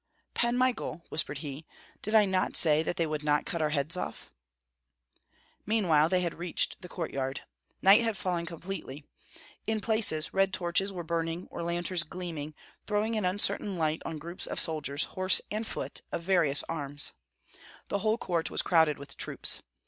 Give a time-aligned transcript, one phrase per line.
[0.33, 1.63] "Pan Michael," whispered he,
[2.01, 4.31] "did I not say that they would not cut our heads off?"
[5.63, 7.41] Meanwhile they had reached the courtyard.
[7.83, 9.03] Night had fallen completely.
[9.67, 12.55] In places red torches were burning or lanterns gleaming,
[12.87, 17.13] throwing an uncertain light on groups of soldiers, horse and foot, of various arms.
[17.89, 19.61] The whole court was crowded with troops.